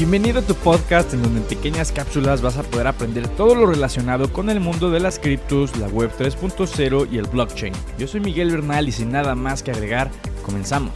Bienvenido 0.00 0.38
a 0.38 0.42
tu 0.42 0.54
podcast 0.54 1.12
en 1.12 1.22
donde 1.22 1.42
en 1.42 1.46
pequeñas 1.46 1.92
cápsulas 1.92 2.40
vas 2.40 2.56
a 2.56 2.62
poder 2.62 2.86
aprender 2.86 3.28
todo 3.36 3.54
lo 3.54 3.66
relacionado 3.66 4.32
con 4.32 4.48
el 4.48 4.58
mundo 4.58 4.90
de 4.90 4.98
las 4.98 5.18
criptos, 5.18 5.76
la 5.76 5.88
web 5.88 6.10
3.0 6.18 7.12
y 7.12 7.18
el 7.18 7.26
blockchain. 7.26 7.74
Yo 7.98 8.06
soy 8.06 8.20
Miguel 8.20 8.50
Bernal 8.50 8.88
y 8.88 8.92
sin 8.92 9.12
nada 9.12 9.34
más 9.34 9.62
que 9.62 9.72
agregar, 9.72 10.10
comenzamos. 10.42 10.94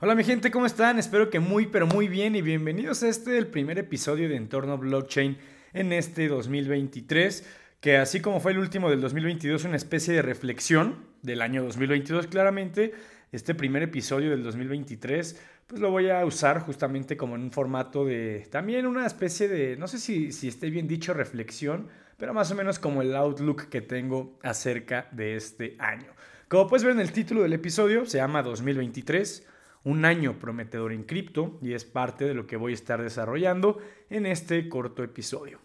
Hola 0.00 0.16
mi 0.16 0.24
gente, 0.24 0.50
¿cómo 0.50 0.66
están? 0.66 0.98
Espero 0.98 1.30
que 1.30 1.38
muy 1.38 1.66
pero 1.66 1.86
muy 1.86 2.08
bien 2.08 2.34
y 2.34 2.42
bienvenidos 2.42 3.04
a 3.04 3.08
este 3.08 3.38
el 3.38 3.46
primer 3.46 3.78
episodio 3.78 4.28
de 4.28 4.34
Entorno 4.34 4.76
Blockchain 4.76 5.38
en 5.72 5.92
este 5.92 6.26
2023, 6.26 7.48
que 7.80 7.96
así 7.96 8.18
como 8.18 8.40
fue 8.40 8.50
el 8.50 8.58
último 8.58 8.90
del 8.90 9.00
2022, 9.02 9.66
una 9.66 9.76
especie 9.76 10.14
de 10.14 10.22
reflexión 10.22 11.06
del 11.22 11.42
año 11.42 11.62
2022 11.62 12.26
claramente 12.26 12.92
este 13.36 13.54
primer 13.54 13.82
episodio 13.82 14.30
del 14.30 14.42
2023, 14.42 15.40
pues 15.66 15.80
lo 15.80 15.90
voy 15.90 16.10
a 16.10 16.24
usar 16.24 16.60
justamente 16.60 17.16
como 17.16 17.36
en 17.36 17.42
un 17.42 17.50
formato 17.50 18.04
de 18.04 18.46
también 18.50 18.86
una 18.86 19.06
especie 19.06 19.48
de, 19.48 19.76
no 19.76 19.88
sé 19.88 19.98
si, 19.98 20.32
si 20.32 20.48
esté 20.48 20.70
bien 20.70 20.88
dicho, 20.88 21.12
reflexión, 21.12 21.88
pero 22.16 22.32
más 22.32 22.50
o 22.50 22.54
menos 22.54 22.78
como 22.78 23.02
el 23.02 23.14
outlook 23.14 23.68
que 23.68 23.82
tengo 23.82 24.38
acerca 24.42 25.08
de 25.12 25.36
este 25.36 25.76
año. 25.78 26.12
Como 26.48 26.66
puedes 26.66 26.84
ver 26.84 26.94
en 26.94 27.00
el 27.00 27.12
título 27.12 27.42
del 27.42 27.52
episodio, 27.52 28.06
se 28.06 28.18
llama 28.18 28.42
2023, 28.42 29.46
un 29.84 30.04
año 30.04 30.38
prometedor 30.38 30.92
en 30.92 31.04
cripto, 31.04 31.58
y 31.60 31.74
es 31.74 31.84
parte 31.84 32.24
de 32.24 32.34
lo 32.34 32.46
que 32.46 32.56
voy 32.56 32.72
a 32.72 32.74
estar 32.74 33.02
desarrollando 33.02 33.78
en 34.08 34.26
este 34.26 34.68
corto 34.68 35.02
episodio. 35.02 35.60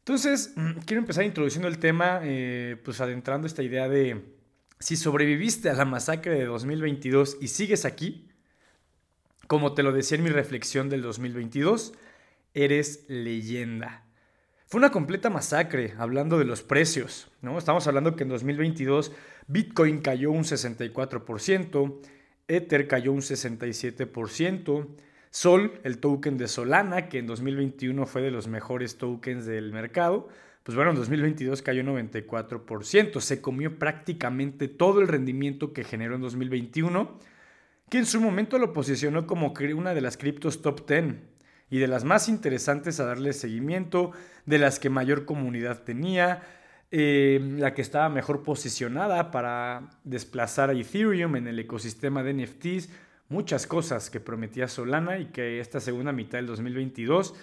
Entonces, 0.00 0.54
quiero 0.86 1.00
empezar 1.00 1.24
introduciendo 1.24 1.68
el 1.68 1.78
tema, 1.78 2.20
eh, 2.22 2.76
pues 2.84 3.00
adentrando 3.00 3.46
esta 3.46 3.62
idea 3.62 3.88
de 3.88 4.33
si 4.84 4.96
sobreviviste 4.96 5.70
a 5.70 5.74
la 5.74 5.86
masacre 5.86 6.34
de 6.34 6.44
2022 6.44 7.38
y 7.40 7.48
sigues 7.48 7.86
aquí, 7.86 8.28
como 9.46 9.72
te 9.72 9.82
lo 9.82 9.92
decía 9.92 10.18
en 10.18 10.24
mi 10.24 10.28
reflexión 10.28 10.90
del 10.90 11.00
2022, 11.00 11.94
eres 12.52 13.06
leyenda. 13.08 14.04
Fue 14.66 14.76
una 14.76 14.90
completa 14.90 15.30
masacre, 15.30 15.94
hablando 15.96 16.38
de 16.38 16.44
los 16.44 16.62
precios, 16.62 17.30
¿no? 17.40 17.56
Estamos 17.56 17.86
hablando 17.86 18.14
que 18.14 18.24
en 18.24 18.28
2022 18.28 19.12
Bitcoin 19.46 20.02
cayó 20.02 20.30
un 20.30 20.44
64%, 20.44 22.00
Ether 22.46 22.86
cayó 22.86 23.12
un 23.12 23.22
67%, 23.22 24.86
Sol, 25.30 25.80
el 25.82 25.96
token 25.96 26.36
de 26.36 26.46
Solana, 26.46 27.08
que 27.08 27.20
en 27.20 27.26
2021 27.26 28.04
fue 28.04 28.20
de 28.20 28.30
los 28.30 28.48
mejores 28.48 28.98
tokens 28.98 29.46
del 29.46 29.72
mercado, 29.72 30.28
pues 30.64 30.76
bueno, 30.76 30.92
en 30.92 30.96
2022 30.96 31.60
cayó 31.60 31.82
94%, 31.82 33.20
se 33.20 33.42
comió 33.42 33.78
prácticamente 33.78 34.66
todo 34.66 35.00
el 35.00 35.08
rendimiento 35.08 35.74
que 35.74 35.84
generó 35.84 36.14
en 36.14 36.22
2021, 36.22 37.18
que 37.90 37.98
en 37.98 38.06
su 38.06 38.18
momento 38.18 38.58
lo 38.58 38.72
posicionó 38.72 39.26
como 39.26 39.52
una 39.76 39.92
de 39.92 40.00
las 40.00 40.16
criptos 40.16 40.62
top 40.62 40.88
10 40.88 41.16
y 41.68 41.78
de 41.78 41.86
las 41.86 42.04
más 42.04 42.30
interesantes 42.30 42.98
a 42.98 43.04
darle 43.04 43.34
seguimiento, 43.34 44.12
de 44.46 44.58
las 44.58 44.78
que 44.78 44.88
mayor 44.88 45.26
comunidad 45.26 45.82
tenía, 45.82 46.42
eh, 46.90 47.40
la 47.58 47.74
que 47.74 47.82
estaba 47.82 48.08
mejor 48.08 48.42
posicionada 48.42 49.30
para 49.30 49.90
desplazar 50.02 50.70
a 50.70 50.72
Ethereum 50.72 51.36
en 51.36 51.46
el 51.46 51.58
ecosistema 51.58 52.22
de 52.22 52.32
NFTs, 52.32 52.88
muchas 53.28 53.66
cosas 53.66 54.08
que 54.08 54.20
prometía 54.20 54.66
Solana 54.68 55.18
y 55.18 55.26
que 55.26 55.60
esta 55.60 55.78
segunda 55.80 56.12
mitad 56.12 56.38
del 56.38 56.46
2022 56.46 57.34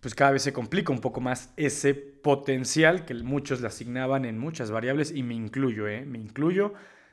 pues 0.00 0.14
cada 0.14 0.30
vez 0.32 0.42
se 0.42 0.52
complica 0.52 0.92
un 0.92 1.00
poco 1.00 1.20
más 1.20 1.52
ese 1.56 1.94
potencial 1.94 3.04
que 3.04 3.14
muchos 3.14 3.60
le 3.60 3.66
asignaban 3.66 4.24
en 4.24 4.38
muchas 4.38 4.70
variables 4.70 5.12
y 5.14 5.22
me 5.22 5.34
incluyo, 5.34 5.88
¿eh? 5.88 6.04
me 6.06 6.18
incluyo. 6.18 6.72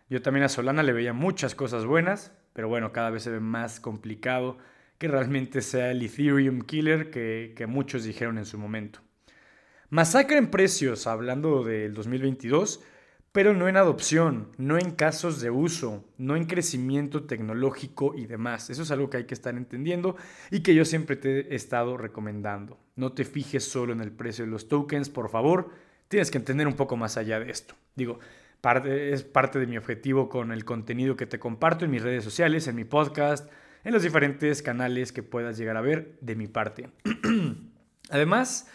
Yo 0.09 0.21
también 0.21 0.45
a 0.45 0.49
Solana 0.49 0.83
le 0.83 0.93
veía 0.93 1.11
muchas 1.11 1.53
cosas 1.53 1.85
buenas, 1.85 2.31
pero 2.53 2.69
bueno, 2.69 2.93
cada 2.93 3.09
vez 3.09 3.23
se 3.23 3.29
ve 3.29 3.41
más 3.41 3.81
complicado 3.81 4.57
que 4.97 5.09
realmente 5.09 5.61
sea 5.61 5.91
el 5.91 6.01
Ethereum 6.01 6.61
killer 6.61 7.11
que, 7.11 7.53
que 7.55 7.67
muchos 7.67 8.03
dijeron 8.03 8.37
en 8.37 8.45
su 8.45 8.57
momento. 8.57 9.01
Masacre 9.89 10.37
en 10.37 10.49
precios, 10.49 11.07
hablando 11.07 11.63
del 11.63 11.93
2022, 11.93 12.81
pero 13.31 13.53
no 13.53 13.67
en 13.67 13.77
adopción, 13.77 14.49
no 14.57 14.77
en 14.77 14.91
casos 14.91 15.41
de 15.41 15.49
uso, 15.49 16.03
no 16.17 16.35
en 16.35 16.45
crecimiento 16.45 17.25
tecnológico 17.25 18.15
y 18.15 18.25
demás. 18.25 18.69
Eso 18.69 18.83
es 18.83 18.91
algo 18.91 19.09
que 19.09 19.17
hay 19.17 19.25
que 19.25 19.33
estar 19.33 19.55
entendiendo 19.55 20.15
y 20.49 20.61
que 20.61 20.73
yo 20.73 20.85
siempre 20.85 21.15
te 21.15 21.53
he 21.53 21.55
estado 21.55 21.97
recomendando. 21.97 22.79
No 22.95 23.11
te 23.11 23.25
fijes 23.25 23.63
solo 23.63 23.93
en 23.93 24.01
el 24.01 24.11
precio 24.11 24.45
de 24.45 24.51
los 24.51 24.67
tokens, 24.67 25.09
por 25.09 25.29
favor, 25.29 25.69
tienes 26.07 26.31
que 26.31 26.37
entender 26.37 26.67
un 26.67 26.75
poco 26.75 26.97
más 26.97 27.17
allá 27.17 27.39
de 27.39 27.51
esto. 27.51 27.75
Digo, 27.95 28.19
es 28.85 29.23
parte 29.23 29.59
de 29.59 29.67
mi 29.67 29.77
objetivo 29.77 30.29
con 30.29 30.51
el 30.51 30.65
contenido 30.65 31.15
que 31.15 31.27
te 31.27 31.39
comparto 31.39 31.85
en 31.85 31.91
mis 31.91 32.01
redes 32.01 32.23
sociales, 32.23 32.67
en 32.67 32.75
mi 32.75 32.85
podcast, 32.85 33.49
en 33.83 33.93
los 33.93 34.03
diferentes 34.03 34.61
canales 34.61 35.11
que 35.11 35.23
puedas 35.23 35.57
llegar 35.57 35.77
a 35.77 35.81
ver 35.81 36.17
de 36.21 36.35
mi 36.35 36.47
parte. 36.47 36.89
Además, 38.09 38.67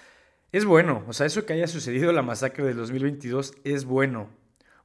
es 0.53 0.65
bueno, 0.65 1.05
o 1.09 1.13
sea, 1.13 1.27
eso 1.27 1.45
que 1.45 1.55
haya 1.55 1.67
sucedido 1.67 2.13
la 2.13 2.23
masacre 2.23 2.65
del 2.65 2.77
2022 2.77 3.55
es 3.65 3.84
bueno 3.84 4.29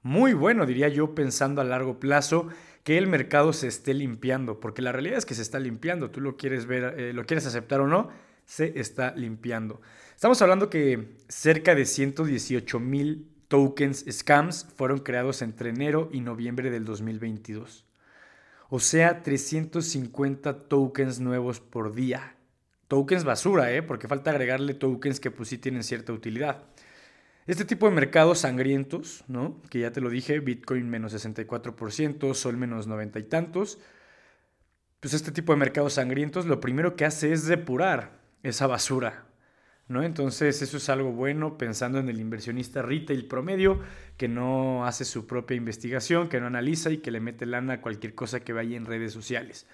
muy 0.07 0.33
bueno, 0.33 0.65
diría 0.65 0.87
yo, 0.87 1.13
pensando 1.13 1.59
a 1.59 1.65
largo 1.65 1.99
plazo 1.99 2.47
que 2.85 2.97
el 2.97 3.07
mercado 3.07 3.51
se 3.51 3.67
esté 3.67 3.93
limpiando, 3.93 4.61
porque 4.61 4.81
la 4.81 4.93
realidad 4.93 5.17
es 5.17 5.25
que 5.25 5.35
se 5.35 5.41
está 5.41 5.59
limpiando, 5.59 6.11
tú 6.11 6.21
lo 6.21 6.37
quieres 6.37 6.65
ver, 6.65 6.97
eh, 6.97 7.11
lo 7.11 7.25
quieres 7.25 7.45
aceptar 7.45 7.81
o 7.81 7.87
no, 7.87 8.09
se 8.45 8.79
está 8.79 9.13
limpiando. 9.17 9.81
Estamos 10.15 10.41
hablando 10.41 10.69
que 10.69 11.17
cerca 11.27 11.75
de 11.75 11.85
118 11.85 12.79
mil 12.79 13.27
tokens 13.49 14.05
scams 14.09 14.67
fueron 14.77 14.99
creados 14.99 15.41
entre 15.41 15.71
enero 15.71 16.09
y 16.13 16.21
noviembre 16.21 16.71
del 16.71 16.85
2022. 16.85 17.85
O 18.69 18.79
sea, 18.79 19.23
350 19.23 20.69
tokens 20.69 21.19
nuevos 21.19 21.59
por 21.59 21.93
día. 21.93 22.37
Tokens 22.87 23.25
basura, 23.25 23.73
¿eh? 23.73 23.83
porque 23.83 24.07
falta 24.07 24.31
agregarle 24.31 24.73
tokens 24.73 25.19
que 25.19 25.31
pues 25.31 25.49
sí 25.49 25.57
tienen 25.57 25.83
cierta 25.83 26.13
utilidad. 26.13 26.63
Este 27.47 27.63
tipo 27.63 27.87
de 27.87 27.95
mercados 27.95 28.39
sangrientos, 28.39 29.23
¿no? 29.29 29.61
que 29.69 29.79
ya 29.79 29.91
te 29.91 30.01
lo 30.01 30.09
dije, 30.09 30.39
Bitcoin 30.41 30.89
menos 30.89 31.13
64%, 31.13 32.33
Sol 32.33 32.57
menos 32.57 32.87
90 32.87 33.19
y 33.19 33.23
tantos, 33.23 33.79
pues 34.99 35.13
este 35.13 35.31
tipo 35.31 35.53
de 35.53 35.59
mercados 35.59 35.93
sangrientos 35.93 36.45
lo 36.45 36.59
primero 36.59 36.97
que 36.97 37.05
hace 37.05 37.31
es 37.31 37.47
depurar 37.47 38.19
esa 38.43 38.67
basura. 38.67 39.27
¿no? 39.87 40.03
Entonces 40.03 40.61
eso 40.61 40.75
es 40.75 40.89
algo 40.89 41.13
bueno 41.13 41.57
pensando 41.57 41.99
en 41.99 42.09
el 42.09 42.19
inversionista 42.19 42.81
retail 42.81 43.25
promedio 43.27 43.79
que 44.17 44.27
no 44.27 44.85
hace 44.85 45.05
su 45.05 45.25
propia 45.25 45.55
investigación, 45.55 46.27
que 46.27 46.41
no 46.41 46.47
analiza 46.47 46.91
y 46.91 46.97
que 46.97 47.11
le 47.11 47.21
mete 47.21 47.45
lana 47.45 47.75
a 47.75 47.81
cualquier 47.81 48.13
cosa 48.13 48.41
que 48.41 48.51
vaya 48.51 48.75
en 48.75 48.85
redes 48.85 49.13
sociales. 49.13 49.67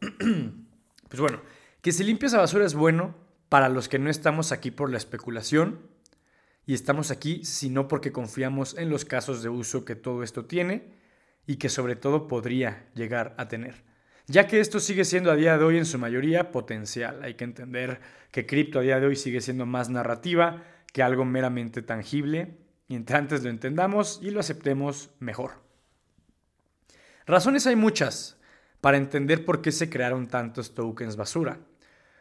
pues 0.00 1.20
bueno, 1.20 1.42
que 1.82 1.92
se 1.92 2.04
limpie 2.04 2.28
esa 2.28 2.38
basura 2.38 2.64
es 2.64 2.74
bueno 2.74 3.14
para 3.50 3.68
los 3.68 3.90
que 3.90 3.98
no 3.98 4.08
estamos 4.08 4.52
aquí 4.52 4.70
por 4.70 4.90
la 4.90 4.96
especulación, 4.96 5.80
y 6.70 6.74
estamos 6.74 7.10
aquí 7.10 7.44
sino 7.44 7.88
porque 7.88 8.12
confiamos 8.12 8.78
en 8.78 8.90
los 8.90 9.04
casos 9.04 9.42
de 9.42 9.48
uso 9.48 9.84
que 9.84 9.96
todo 9.96 10.22
esto 10.22 10.44
tiene 10.44 10.92
y 11.44 11.56
que 11.56 11.68
sobre 11.68 11.96
todo 11.96 12.28
podría 12.28 12.86
llegar 12.94 13.34
a 13.38 13.48
tener. 13.48 13.82
Ya 14.28 14.46
que 14.46 14.60
esto 14.60 14.78
sigue 14.78 15.04
siendo 15.04 15.32
a 15.32 15.34
día 15.34 15.58
de 15.58 15.64
hoy 15.64 15.78
en 15.78 15.84
su 15.84 15.98
mayoría 15.98 16.52
potencial. 16.52 17.24
Hay 17.24 17.34
que 17.34 17.42
entender 17.42 18.00
que 18.30 18.46
cripto 18.46 18.78
a 18.78 18.82
día 18.82 19.00
de 19.00 19.06
hoy 19.08 19.16
sigue 19.16 19.40
siendo 19.40 19.66
más 19.66 19.90
narrativa 19.90 20.62
que 20.92 21.02
algo 21.02 21.24
meramente 21.24 21.82
tangible 21.82 22.56
y 22.86 22.94
entre 22.94 23.16
antes 23.16 23.42
lo 23.42 23.50
entendamos 23.50 24.20
y 24.22 24.30
lo 24.30 24.38
aceptemos 24.38 25.10
mejor. 25.18 25.54
Razones 27.26 27.66
hay 27.66 27.74
muchas 27.74 28.38
para 28.80 28.96
entender 28.96 29.44
por 29.44 29.60
qué 29.60 29.72
se 29.72 29.90
crearon 29.90 30.28
tantos 30.28 30.72
tokens 30.72 31.16
basura. 31.16 31.58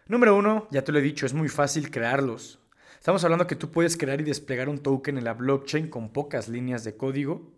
Número 0.08 0.36
uno, 0.36 0.68
ya 0.72 0.84
te 0.84 0.92
lo 0.92 0.98
he 0.98 1.04
dicho, 1.04 1.28
es 1.28 1.36
muy 1.36 1.50
fácil 1.50 1.92
crearlos. 1.92 2.60
Estamos 3.00 3.24
hablando 3.24 3.48
que 3.48 3.56
tú 3.56 3.72
puedes 3.72 3.96
crear 3.96 4.20
y 4.20 4.26
desplegar 4.26 4.68
un 4.68 4.80
token 4.80 5.18
en 5.18 5.24
la 5.24 5.34
blockchain 5.34 5.90
con 5.90 6.10
pocas 6.10 6.50
líneas 6.50 6.84
de 6.84 6.98
código. 6.98 7.50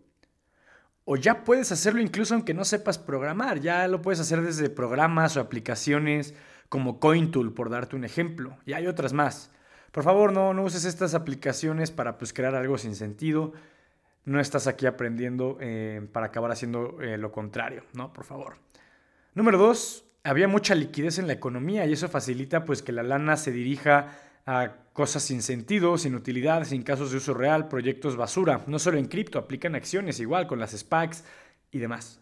O 1.04 1.16
ya 1.16 1.42
puedes 1.42 1.72
hacerlo 1.72 2.00
incluso 2.00 2.34
aunque 2.34 2.54
no 2.54 2.64
sepas 2.64 2.96
programar. 2.96 3.58
Ya 3.58 3.88
lo 3.88 4.02
puedes 4.02 4.20
hacer 4.20 4.40
desde 4.40 4.70
programas 4.70 5.36
o 5.36 5.40
aplicaciones 5.40 6.32
como 6.68 7.00
CoinTool, 7.00 7.52
por 7.54 7.70
darte 7.70 7.96
un 7.96 8.04
ejemplo. 8.04 8.56
Y 8.66 8.74
hay 8.74 8.86
otras 8.86 9.12
más. 9.12 9.50
Por 9.90 10.04
favor, 10.04 10.32
no, 10.32 10.50
uses 10.62 10.84
estas 10.84 11.12
aplicaciones 11.12 11.90
para 11.90 12.18
pues, 12.18 12.32
crear 12.32 12.54
algo 12.54 12.78
sin 12.78 12.94
sentido. 12.94 13.52
No 14.24 14.38
estás 14.38 14.68
aquí 14.68 14.86
aprendiendo 14.86 15.58
eh, 15.60 16.06
para 16.12 16.26
acabar 16.26 16.52
haciendo 16.52 17.00
eh, 17.02 17.18
lo 17.18 17.32
contrario, 17.32 17.82
¿no? 17.94 18.12
Por 18.12 18.24
favor. 18.24 18.58
Número 19.34 19.58
dos, 19.58 20.04
había 20.22 20.46
mucha 20.46 20.76
liquidez 20.76 21.18
en 21.18 21.26
la 21.26 21.32
economía 21.32 21.84
y 21.84 21.94
eso 21.94 22.08
facilita 22.08 22.64
pues 22.64 22.80
que 22.80 22.92
la 22.92 23.02
lana 23.02 23.36
se 23.36 23.50
dirija 23.50 24.16
a 24.46 24.76
cosas 24.92 25.22
sin 25.22 25.42
sentido, 25.42 25.96
sin 25.98 26.14
utilidad, 26.14 26.64
sin 26.64 26.82
casos 26.82 27.10
de 27.10 27.16
uso 27.16 27.34
real, 27.34 27.68
proyectos 27.68 28.16
basura. 28.16 28.62
No 28.66 28.78
solo 28.78 28.98
en 28.98 29.06
cripto, 29.06 29.38
aplican 29.38 29.74
acciones 29.74 30.20
igual 30.20 30.46
con 30.46 30.58
las 30.58 30.72
SPACs 30.72 31.24
y 31.70 31.78
demás. 31.78 32.20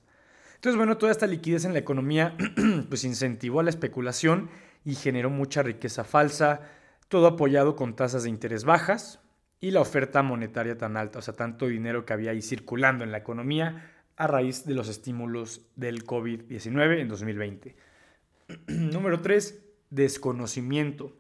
Entonces, 0.55 0.77
bueno, 0.77 0.99
toda 0.99 1.13
esta 1.13 1.27
liquidez 1.27 1.65
en 1.65 1.73
la 1.73 1.79
economía 1.79 2.37
pues 2.89 3.05
incentivó 3.05 3.61
a 3.61 3.63
la 3.63 3.71
especulación 3.71 4.51
y 4.85 4.95
generó 4.95 5.31
mucha 5.31 5.63
riqueza 5.63 6.05
falsa, 6.05 6.61
todo 7.09 7.27
apoyado 7.27 7.77
con 7.77 7.97
tasas 7.97 8.23
de 8.23 8.29
interés 8.29 8.65
bajas 8.65 9.21
y 9.61 9.73
la 9.73 9.81
oferta 9.81 10.23
monetaria 10.23 10.79
tan 10.79 10.97
alta, 10.97 11.19
o 11.19 11.23
sea, 11.23 11.35
tanto 11.35 11.67
dinero 11.67 12.05
que 12.05 12.13
había 12.13 12.31
ahí 12.31 12.43
circulando 12.43 13.05
en 13.05 13.13
la 13.13 13.19
economía 13.19 13.91
a 14.17 14.27
raíz 14.27 14.65
de 14.65 14.75
los 14.75 14.89
estímulos 14.89 15.63
del 15.77 16.05
COVID-19 16.05 17.01
en 17.01 17.09
2020. 17.09 17.77
Número 18.69 19.21
3, 19.21 19.63
desconocimiento. 19.91 21.17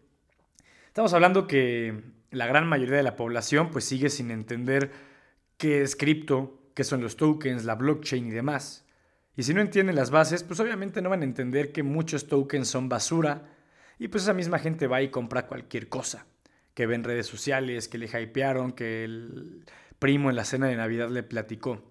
Estamos 0.90 1.14
hablando 1.14 1.46
que 1.46 2.02
la 2.32 2.48
gran 2.48 2.66
mayoría 2.66 2.96
de 2.96 3.04
la 3.04 3.14
población 3.14 3.70
pues 3.70 3.84
sigue 3.84 4.10
sin 4.10 4.32
entender 4.32 4.90
qué 5.56 5.82
es 5.82 5.94
cripto, 5.94 6.64
qué 6.74 6.82
son 6.82 7.00
los 7.00 7.16
tokens, 7.16 7.64
la 7.64 7.76
blockchain 7.76 8.26
y 8.26 8.32
demás. 8.32 8.84
Y 9.36 9.44
si 9.44 9.54
no 9.54 9.60
entienden 9.60 9.94
las 9.94 10.10
bases, 10.10 10.42
pues 10.42 10.58
obviamente 10.58 11.00
no 11.00 11.08
van 11.08 11.20
a 11.20 11.26
entender 11.26 11.70
que 11.70 11.84
muchos 11.84 12.26
tokens 12.26 12.66
son 12.66 12.88
basura 12.88 13.52
y 14.00 14.08
pues 14.08 14.24
esa 14.24 14.32
misma 14.32 14.58
gente 14.58 14.88
va 14.88 15.00
y 15.00 15.10
compra 15.10 15.46
cualquier 15.46 15.88
cosa 15.88 16.26
que 16.74 16.86
ve 16.86 16.96
en 16.96 17.04
redes 17.04 17.28
sociales, 17.28 17.86
que 17.86 17.98
le 17.98 18.06
hypearon, 18.06 18.72
que 18.72 19.04
el 19.04 19.64
primo 20.00 20.28
en 20.28 20.34
la 20.34 20.44
cena 20.44 20.66
de 20.66 20.74
Navidad 20.74 21.08
le 21.08 21.22
platicó. 21.22 21.84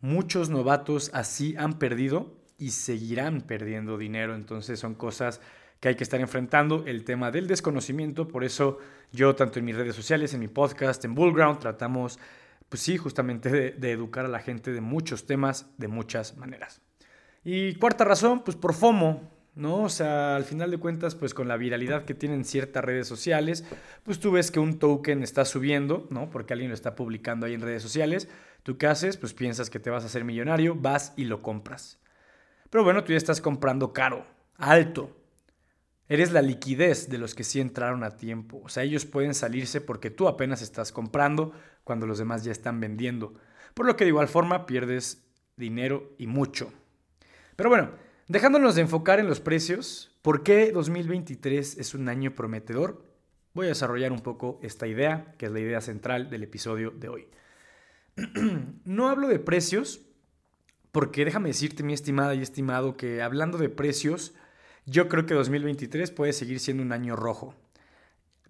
Muchos 0.00 0.48
novatos 0.48 1.10
así 1.12 1.56
han 1.58 1.78
perdido 1.78 2.38
y 2.56 2.70
seguirán 2.70 3.42
perdiendo 3.42 3.98
dinero, 3.98 4.34
entonces 4.34 4.80
son 4.80 4.94
cosas 4.94 5.42
que 5.80 5.88
hay 5.88 5.94
que 5.96 6.04
estar 6.04 6.20
enfrentando, 6.20 6.84
el 6.86 7.04
tema 7.04 7.30
del 7.30 7.46
desconocimiento, 7.46 8.28
por 8.28 8.44
eso 8.44 8.78
yo 9.12 9.34
tanto 9.34 9.58
en 9.58 9.64
mis 9.64 9.76
redes 9.76 9.96
sociales, 9.96 10.34
en 10.34 10.40
mi 10.40 10.48
podcast, 10.48 11.04
en 11.04 11.14
Bullground, 11.14 11.58
tratamos 11.58 12.18
pues 12.70 12.82
sí, 12.82 12.96
justamente 12.96 13.50
de, 13.50 13.90
educar 13.90 14.24
a 14.24 14.28
la 14.28 14.38
gente 14.38 14.72
de 14.72 14.80
muchos 14.80 15.26
temas, 15.26 15.66
de 15.76 15.88
muchas 15.88 16.36
maneras. 16.36 16.80
Y 17.42 17.74
cuarta 17.74 18.04
razón, 18.04 18.44
pues 18.44 18.56
por 18.56 18.74
FOMO, 18.74 19.28
¿no? 19.56 19.82
O 19.82 19.88
sea, 19.88 20.36
al 20.36 20.44
final 20.44 20.70
de 20.70 20.78
cuentas, 20.78 21.16
pues 21.16 21.34
con 21.34 21.48
la 21.48 21.56
viralidad 21.56 22.04
que 22.04 22.14
tienen 22.14 22.44
ciertas 22.44 22.84
redes 22.84 23.08
sociales, 23.08 23.64
pues 24.04 24.20
tú 24.20 24.30
ves 24.30 24.52
que 24.52 24.60
un 24.60 24.78
token 24.78 25.24
está 25.24 25.44
subiendo, 25.44 26.06
¿no? 26.10 26.30
Porque 26.30 26.52
alguien 26.52 26.70
lo 26.70 26.74
está 26.76 26.94
publicando 26.94 27.44
ahí 27.44 27.54
en 27.54 27.60
redes 27.60 27.82
sociales. 27.82 28.28
¿Tú 28.62 28.78
qué 28.78 28.86
haces? 28.86 29.16
Pues 29.16 29.34
piensas 29.34 29.68
que 29.68 29.80
te 29.80 29.90
vas 29.90 30.04
a 30.04 30.06
hacer 30.06 30.22
millonario, 30.22 30.76
vas 30.76 31.12
y 31.16 31.24
lo 31.24 31.42
compras. 31.42 31.98
Pero 32.70 32.84
bueno, 32.84 33.02
tú 33.02 33.10
ya 33.10 33.18
estás 33.18 33.40
comprando 33.40 33.92
caro, 33.92 34.24
alto. 34.58 35.19
Eres 36.10 36.32
la 36.32 36.42
liquidez 36.42 37.08
de 37.08 37.18
los 37.18 37.36
que 37.36 37.44
sí 37.44 37.60
entraron 37.60 38.02
a 38.02 38.16
tiempo. 38.16 38.60
O 38.64 38.68
sea, 38.68 38.82
ellos 38.82 39.06
pueden 39.06 39.32
salirse 39.32 39.80
porque 39.80 40.10
tú 40.10 40.26
apenas 40.26 40.60
estás 40.60 40.90
comprando 40.90 41.52
cuando 41.84 42.04
los 42.04 42.18
demás 42.18 42.42
ya 42.42 42.50
están 42.50 42.80
vendiendo. 42.80 43.34
Por 43.74 43.86
lo 43.86 43.94
que 43.94 44.02
de 44.02 44.08
igual 44.08 44.26
forma 44.26 44.66
pierdes 44.66 45.22
dinero 45.56 46.12
y 46.18 46.26
mucho. 46.26 46.72
Pero 47.54 47.68
bueno, 47.68 47.92
dejándonos 48.26 48.74
de 48.74 48.80
enfocar 48.80 49.20
en 49.20 49.28
los 49.28 49.38
precios, 49.38 50.10
¿por 50.20 50.42
qué 50.42 50.72
2023 50.72 51.78
es 51.78 51.94
un 51.94 52.08
año 52.08 52.34
prometedor? 52.34 53.04
Voy 53.54 53.66
a 53.66 53.68
desarrollar 53.68 54.10
un 54.10 54.20
poco 54.20 54.58
esta 54.64 54.88
idea, 54.88 55.36
que 55.38 55.46
es 55.46 55.52
la 55.52 55.60
idea 55.60 55.80
central 55.80 56.28
del 56.28 56.42
episodio 56.42 56.90
de 56.90 57.08
hoy. 57.08 57.28
no 58.84 59.08
hablo 59.08 59.28
de 59.28 59.38
precios, 59.38 60.00
porque 60.90 61.24
déjame 61.24 61.50
decirte, 61.50 61.84
mi 61.84 61.92
estimada 61.92 62.34
y 62.34 62.42
estimado, 62.42 62.96
que 62.96 63.22
hablando 63.22 63.58
de 63.58 63.68
precios, 63.68 64.34
yo 64.86 65.08
creo 65.08 65.26
que 65.26 65.34
2023 65.34 66.10
puede 66.10 66.32
seguir 66.32 66.60
siendo 66.60 66.82
un 66.82 66.92
año 66.92 67.16
rojo. 67.16 67.54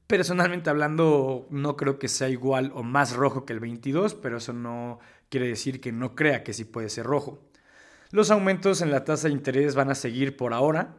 Personalmente 0.07 0.71
hablando, 0.71 1.47
no 1.51 1.77
creo 1.77 1.99
que 1.99 2.09
sea 2.09 2.29
igual 2.29 2.73
o 2.75 2.83
más 2.83 3.15
rojo 3.15 3.45
que 3.45 3.53
el 3.53 3.61
22, 3.61 4.15
pero 4.15 4.39
eso 4.39 4.53
no 4.53 4.99
quiere 5.29 5.47
decir 5.47 5.81
que 5.81 5.93
no 5.93 6.15
crea 6.15 6.43
que 6.43 6.53
sí 6.53 6.65
puede 6.65 6.89
ser 6.89 7.07
rojo. 7.07 7.41
Los 8.11 8.33
aumentos 8.33 8.83
en 8.83 8.91
la 8.91 9.05
tasa 9.05 9.29
de 9.29 9.35
interés 9.35 9.77
van 9.77 9.91
a 9.91 9.95
seguir 9.95 10.37
por 10.37 10.53
ahora. 10.53 10.97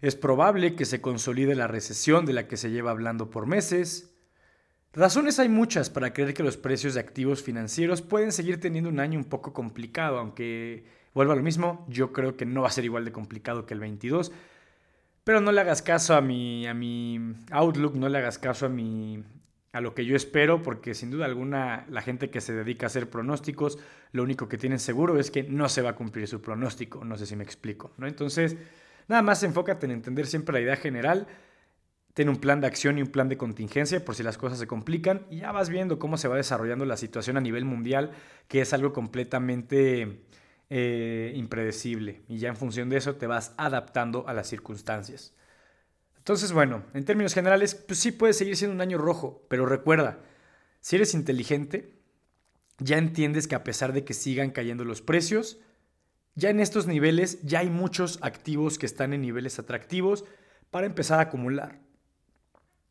Es 0.00 0.14
probable 0.14 0.76
que 0.76 0.84
se 0.84 1.00
consolide 1.00 1.56
la 1.56 1.66
recesión 1.66 2.24
de 2.24 2.32
la 2.32 2.46
que 2.46 2.56
se 2.56 2.70
lleva 2.70 2.92
hablando 2.92 3.28
por 3.28 3.46
meses. 3.46 4.14
Razones 4.92 5.38
hay 5.40 5.48
muchas 5.48 5.90
para 5.90 6.12
creer 6.12 6.34
que 6.34 6.42
los 6.42 6.56
precios 6.56 6.94
de 6.94 7.00
activos 7.00 7.42
financieros 7.42 8.02
pueden 8.02 8.30
seguir 8.30 8.60
teniendo 8.60 8.90
un 8.90 9.00
año 9.00 9.18
un 9.18 9.24
poco 9.24 9.52
complicado, 9.52 10.18
aunque 10.18 10.84
Vuelvo 11.14 11.32
a 11.32 11.36
lo 11.36 11.42
mismo, 11.42 11.84
yo 11.88 12.12
creo 12.12 12.36
que 12.36 12.46
no 12.46 12.62
va 12.62 12.68
a 12.68 12.72
ser 12.72 12.84
igual 12.84 13.04
de 13.04 13.12
complicado 13.12 13.66
que 13.66 13.74
el 13.74 13.80
22, 13.80 14.32
pero 15.24 15.40
no 15.40 15.52
le 15.52 15.60
hagas 15.60 15.82
caso 15.82 16.14
a 16.14 16.20
mi, 16.20 16.66
a 16.66 16.74
mi 16.74 17.20
outlook, 17.50 17.94
no 17.94 18.08
le 18.08 18.18
hagas 18.18 18.38
caso 18.38 18.66
a, 18.66 18.68
mi, 18.68 19.22
a 19.72 19.80
lo 19.80 19.94
que 19.94 20.04
yo 20.04 20.16
espero, 20.16 20.62
porque 20.62 20.94
sin 20.94 21.10
duda 21.10 21.26
alguna 21.26 21.86
la 21.88 22.02
gente 22.02 22.30
que 22.30 22.40
se 22.40 22.54
dedica 22.54 22.86
a 22.86 22.88
hacer 22.88 23.10
pronósticos, 23.10 23.78
lo 24.12 24.22
único 24.22 24.48
que 24.48 24.58
tienen 24.58 24.78
seguro 24.78 25.18
es 25.18 25.30
que 25.30 25.42
no 25.44 25.68
se 25.68 25.82
va 25.82 25.90
a 25.90 25.96
cumplir 25.96 26.26
su 26.26 26.40
pronóstico, 26.40 27.04
no 27.04 27.16
sé 27.16 27.26
si 27.26 27.36
me 27.36 27.44
explico, 27.44 27.92
¿no? 27.98 28.06
Entonces, 28.06 28.56
nada 29.06 29.22
más 29.22 29.42
enfócate 29.42 29.86
en 29.86 29.92
entender 29.92 30.26
siempre 30.26 30.54
la 30.54 30.60
idea 30.60 30.76
general, 30.76 31.26
ten 32.14 32.28
un 32.28 32.36
plan 32.36 32.60
de 32.60 32.66
acción 32.66 32.98
y 32.98 33.02
un 33.02 33.08
plan 33.08 33.28
de 33.28 33.36
contingencia 33.36 34.04
por 34.04 34.14
si 34.14 34.22
las 34.22 34.36
cosas 34.38 34.58
se 34.58 34.66
complican 34.66 35.26
y 35.30 35.38
ya 35.38 35.52
vas 35.52 35.70
viendo 35.70 35.98
cómo 35.98 36.16
se 36.16 36.28
va 36.28 36.36
desarrollando 36.36 36.84
la 36.84 36.96
situación 36.96 37.36
a 37.36 37.40
nivel 37.40 37.64
mundial, 37.64 38.12
que 38.48 38.60
es 38.60 38.72
algo 38.72 38.92
completamente 38.92 40.20
eh, 40.74 41.34
impredecible 41.34 42.22
y 42.28 42.38
ya 42.38 42.48
en 42.48 42.56
función 42.56 42.88
de 42.88 42.96
eso 42.96 43.16
te 43.16 43.26
vas 43.26 43.52
adaptando 43.58 44.26
a 44.26 44.32
las 44.32 44.48
circunstancias. 44.48 45.34
Entonces, 46.16 46.52
bueno, 46.52 46.82
en 46.94 47.04
términos 47.04 47.34
generales, 47.34 47.74
pues 47.74 47.98
sí 47.98 48.10
puede 48.10 48.32
seguir 48.32 48.56
siendo 48.56 48.74
un 48.74 48.80
año 48.80 48.96
rojo, 48.96 49.44
pero 49.50 49.66
recuerda, 49.66 50.20
si 50.80 50.96
eres 50.96 51.12
inteligente, 51.12 51.92
ya 52.78 52.96
entiendes 52.96 53.48
que 53.48 53.54
a 53.54 53.64
pesar 53.64 53.92
de 53.92 54.06
que 54.06 54.14
sigan 54.14 54.50
cayendo 54.50 54.86
los 54.86 55.02
precios, 55.02 55.58
ya 56.36 56.48
en 56.48 56.58
estos 56.58 56.86
niveles 56.86 57.42
ya 57.42 57.58
hay 57.58 57.68
muchos 57.68 58.18
activos 58.22 58.78
que 58.78 58.86
están 58.86 59.12
en 59.12 59.20
niveles 59.20 59.58
atractivos 59.58 60.24
para 60.70 60.86
empezar 60.86 61.18
a 61.18 61.24
acumular. 61.24 61.80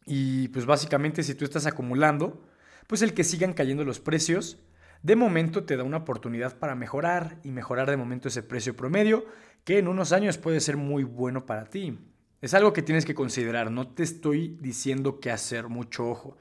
Y 0.05 0.49
pues 0.49 0.67
básicamente 0.67 1.23
si 1.23 1.33
tú 1.33 1.45
estás 1.45 1.65
acumulando, 1.65 2.45
pues 2.85 3.01
el 3.01 3.15
que 3.15 3.23
sigan 3.23 3.53
cayendo 3.53 3.83
los 3.85 3.99
precios 3.99 4.59
de 5.03 5.15
momento 5.15 5.63
te 5.63 5.77
da 5.77 5.83
una 5.83 5.97
oportunidad 5.97 6.57
para 6.57 6.75
mejorar 6.75 7.37
y 7.43 7.51
mejorar 7.51 7.89
de 7.89 7.97
momento 7.97 8.27
ese 8.27 8.43
precio 8.43 8.75
promedio 8.75 9.25
que 9.63 9.77
en 9.79 9.87
unos 9.87 10.11
años 10.11 10.37
puede 10.37 10.59
ser 10.59 10.77
muy 10.77 11.03
bueno 11.03 11.45
para 11.45 11.65
ti. 11.65 11.99
Es 12.41 12.53
algo 12.53 12.73
que 12.73 12.81
tienes 12.81 13.05
que 13.05 13.13
considerar, 13.13 13.71
no 13.71 13.87
te 13.87 14.03
estoy 14.03 14.57
diciendo 14.59 15.19
qué 15.19 15.31
hacer, 15.31 15.69
mucho 15.69 16.09
ojo. 16.09 16.37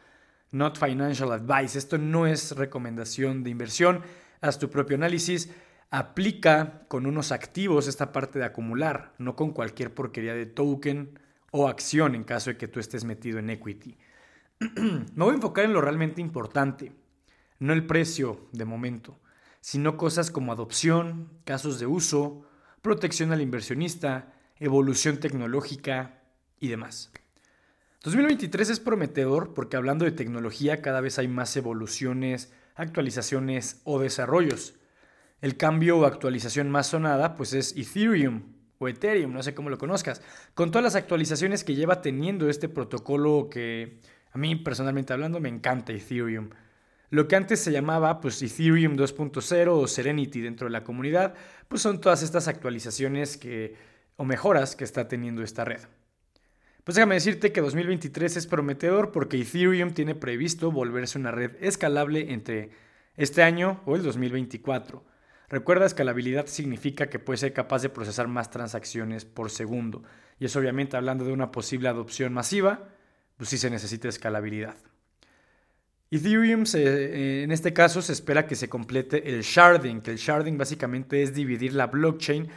Not 0.51 0.79
financial 0.79 1.31
advice, 1.33 1.79
esto 1.79 1.99
no 1.99 2.27
es 2.27 2.57
recomendación 2.57 3.45
de 3.45 3.51
inversión, 3.51 4.03
haz 4.41 4.59
tu 4.59 4.71
propio 4.71 4.97
análisis, 4.97 5.51
aplica 5.91 6.87
con 6.89 7.07
unos 7.07 7.33
activos 7.33 7.87
esta 7.87 8.13
parte 8.13 8.39
de 8.39 8.47
acumular, 8.47 9.13
no 9.19 9.37
con 9.37 9.53
cualquier 9.53 9.95
porquería 9.95 10.35
de 10.35 10.47
token 10.47 11.19
o 11.51 11.69
acción 11.69 12.15
en 12.15 12.25
caso 12.25 12.51
de 12.51 12.57
que 12.57 12.69
tú 12.69 12.81
estés 12.81 13.05
metido 13.05 13.39
en 13.39 13.51
equity. 13.51 13.97
Me 14.61 15.25
voy 15.25 15.33
a 15.33 15.35
enfocar 15.35 15.65
en 15.65 15.73
lo 15.73 15.81
realmente 15.81 16.21
importante. 16.21 16.93
No 17.61 17.73
el 17.73 17.87
precio 17.87 18.49
de 18.51 18.65
momento, 18.65 19.21
sino 19.61 19.97
cosas 19.97 20.31
como 20.31 20.51
adopción, 20.51 21.29
casos 21.45 21.79
de 21.79 21.87
uso, 21.87 22.43
protección 22.83 23.33
al 23.33 23.43
inversionista, 23.43 24.33
evolución 24.59 25.19
tecnológica 25.19 26.23
y 26.59 26.69
demás. 26.69 27.13
2023 28.03 28.71
es 28.71 28.81
prometedor 28.81 29.53
porque 29.53 29.77
hablando 29.77 30.07
de 30.07 30.13
tecnología 30.13 30.81
cada 30.81 31.03
vez 31.03 31.19
hay 31.19 31.29
más 31.29 31.55
evoluciones, 31.57 32.51
actualizaciones 32.75 33.83
o 33.85 34.01
desarrollos. 34.01 34.75
El 35.43 35.59
cambio 35.59 35.99
o 35.99 36.07
actualización 36.07 36.71
más 36.71 36.87
sonada 36.87 37.37
pues 37.37 37.53
es 37.53 37.77
Ethereum 37.77 38.43
o 38.79 38.89
Ethereum, 38.89 39.35
no 39.35 39.43
sé 39.43 39.55
cómo 39.55 39.69
lo 39.69 39.77
conozcas, 39.77 40.23
con 40.55 40.71
todas 40.71 40.83
las 40.83 40.95
actualizaciones 40.95 41.63
que 41.63 41.75
lleva 41.75 42.01
teniendo 42.01 42.49
este 42.49 42.71
protocolo 42.71 43.49
que 43.51 44.01
a 44.33 44.39
mí 44.39 44.57
personalmente 44.57 45.13
hablando 45.13 45.39
me 45.41 45.51
encanta 45.51 45.93
Ethereum. 45.93 46.49
Lo 47.11 47.27
que 47.27 47.37
antes 47.37 47.61
se 47.61 47.73
llamaba 47.73 48.21
pues, 48.21 48.41
Ethereum 48.41 48.97
2.0 48.97 49.69
o 49.69 49.87
Serenity 49.89 50.41
dentro 50.41 50.69
de 50.69 50.73
la 50.73 50.85
comunidad, 50.85 51.35
pues 51.69 51.83
son 51.83 52.01
todas 52.01 52.23
estas 52.23 52.47
actualizaciones 52.47 53.37
que, 53.37 53.75
o 54.17 54.25
mejoras 54.25 54.77
que 54.77 54.85
está 54.85 55.09
teniendo 55.09 55.43
esta 55.43 55.65
red. 55.65 55.81
Pues 56.85 56.95
déjame 56.95 57.17
decirte 57.17 57.53
que 57.53 57.61
2023 57.61 58.37
es 58.37 58.47
prometedor 58.47 59.13
porque 59.13 59.41
Ethereum 59.41 59.93
tiene 59.93 60.15
previsto 60.15 60.71
volverse 60.71 61.19
una 61.19 61.31
red 61.31 61.53
escalable 61.61 62.33
entre 62.33 62.71
este 63.17 63.43
año 63.43 63.81
o 63.87 63.97
el 63.97 64.03
2024. 64.03 65.05
Recuerda, 65.49 65.87
escalabilidad 65.87 66.47
significa 66.47 67.09
que 67.09 67.19
puede 67.19 67.39
ser 67.39 67.53
capaz 67.53 67.83
de 67.83 67.91
procesar 67.91 68.29
más 68.29 68.51
transacciones 68.51 69.25
por 69.25 69.51
segundo. 69.51 70.05
Y 70.39 70.45
es 70.45 70.55
obviamente 70.55 70.97
hablando 70.97 71.25
de 71.25 71.33
una 71.33 71.51
posible 71.51 71.89
adopción 71.89 72.33
masiva, 72.33 72.89
pues 73.37 73.51
sí 73.51 73.59
se 73.59 73.69
necesita 73.69 74.09
escalabilidad. 74.09 74.77
Ethereum, 76.13 76.65
eh, 76.75 77.43
en 77.45 77.53
este 77.53 77.73
caso, 77.73 78.03
se 78.03 78.13
espera 78.13 78.47
que 78.47 78.57
se 78.57 78.69
complete 78.69 79.29
el 79.29 79.43
sharding, 79.43 80.01
que 80.01 80.11
el 80.11 80.17
sharding 80.17 80.59
básicamente 80.59 81.23
es 81.23 81.33
dividir 81.33 81.73
la 81.75 81.87
blockchain 81.87 82.49